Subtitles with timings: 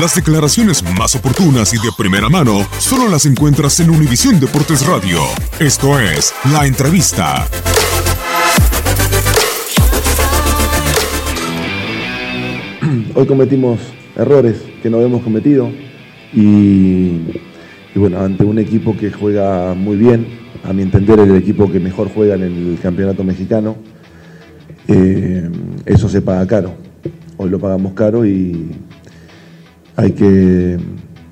[0.00, 5.20] Las declaraciones más oportunas y de primera mano solo las encuentras en Univisión Deportes Radio.
[5.60, 7.46] Esto es La Entrevista.
[13.14, 13.78] Hoy cometimos
[14.16, 15.70] errores que no habíamos cometido
[16.32, 17.20] y,
[17.94, 20.26] bueno, ante un equipo que juega muy bien,
[20.64, 23.76] a mi entender el equipo que mejor juega en el campeonato mexicano,
[24.88, 25.48] eh,
[25.86, 26.74] eso se paga caro.
[27.36, 28.72] Hoy lo pagamos caro y
[29.96, 30.78] hay que,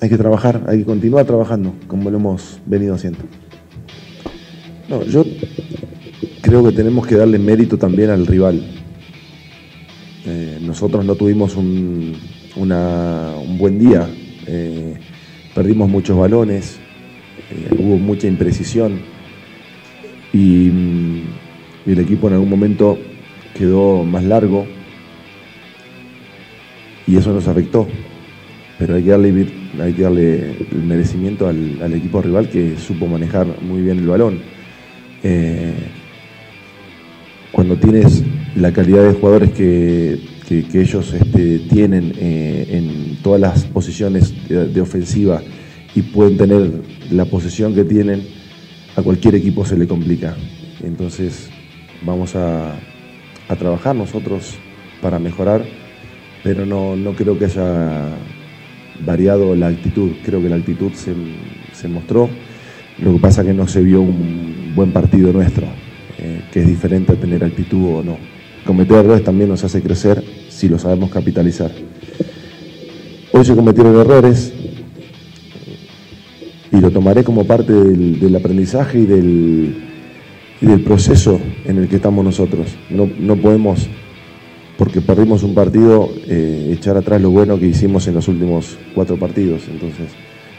[0.00, 3.20] hay que trabajar, hay que continuar trabajando como lo hemos venido haciendo.
[4.88, 5.24] No, yo
[6.40, 8.62] creo que tenemos que darle mérito también al rival.
[10.26, 12.14] Eh, nosotros no tuvimos un,
[12.56, 14.08] un buen día,
[14.46, 14.94] eh,
[15.54, 16.78] perdimos muchos balones,
[17.50, 19.00] eh, hubo mucha imprecisión
[20.32, 20.36] mm,
[21.86, 22.98] y el equipo en algún momento
[23.54, 24.66] quedó más largo
[27.06, 27.86] y eso nos afectó.
[28.78, 29.46] Pero hay que darle,
[29.80, 34.40] hay que darle el merecimiento al, equipo rival que supo manejar muy bien el balón.
[35.22, 35.74] Eh,
[37.52, 38.22] cuando tienes
[38.56, 44.80] la calidad de jugadores que, ellos este, tienen eh, en todas las posiciones de, de
[44.80, 45.40] ofensiva
[45.94, 46.70] y pueden tener
[47.10, 48.22] la posesión que tienen,
[48.96, 50.36] a cualquier equipo se le complica.
[50.82, 51.48] Entonces
[52.04, 52.76] vamos a,
[53.48, 54.56] a trabajar nosotros
[55.00, 55.64] para mejorar,
[56.42, 58.16] pero no, no creo que haya
[59.00, 60.12] variado la actitud.
[60.24, 61.14] Creo que la actitud se,
[61.72, 62.28] se mostró.
[62.98, 65.66] Lo que pasa es que no se vio un buen partido nuestro,
[66.18, 68.16] eh, que es diferente a tener actitud o no.
[68.64, 71.70] Cometer errores también nos hace crecer si lo sabemos capitalizar.
[73.32, 74.52] Hoy se cometieron errores
[76.70, 79.76] y lo tomaré como parte del, del aprendizaje y del,
[80.60, 82.68] y del proceso en el que estamos nosotros.
[82.90, 83.88] No, no podemos,
[84.78, 89.16] porque perdimos un partido, eh, echar atrás lo bueno que hicimos en los últimos cuatro
[89.16, 89.62] partidos.
[89.68, 90.10] Entonces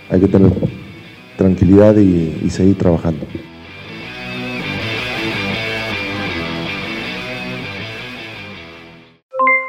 [0.09, 0.51] hay que tener
[1.37, 3.25] tranquilidad y, seguir trabajando.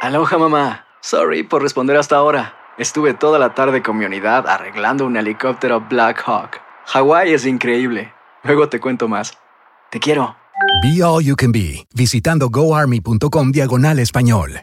[0.01, 0.87] Aloha mamá.
[1.01, 2.55] Sorry por responder hasta ahora.
[2.79, 6.61] Estuve toda la tarde con mi unidad arreglando un helicóptero Black Hawk.
[6.87, 8.13] Hawái es increíble.
[8.45, 9.37] Luego te cuento más.
[9.91, 10.37] Te quiero.
[10.83, 14.63] Be All You Can Be, visitando goarmy.com diagonal español.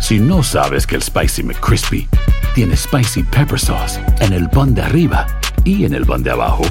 [0.00, 2.08] Si no sabes que el Spicy McCrispy
[2.54, 5.26] tiene Spicy Pepper Sauce en el pan de arriba
[5.64, 6.64] y en el pan de abajo,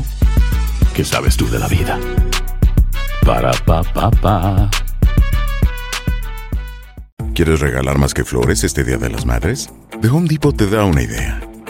[0.93, 1.97] ¿qué sabes tú de la vida?
[3.25, 4.69] Para, pa, pa, pa.
[7.33, 9.69] ¿Quieres regalar más que flores este Día de las Madres?
[10.01, 11.44] The Home Depot te da una idea.